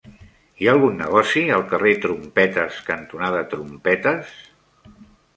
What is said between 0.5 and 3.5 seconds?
Hi ha algun negoci al carrer Trompetes cantonada